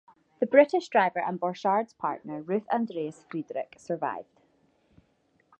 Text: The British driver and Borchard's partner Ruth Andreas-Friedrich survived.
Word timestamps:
The 0.39 0.47
British 0.47 0.87
driver 0.87 1.19
and 1.19 1.39
Borchard's 1.39 1.93
partner 1.93 2.41
Ruth 2.41 2.67
Andreas-Friedrich 2.71 3.75
survived. 3.77 4.41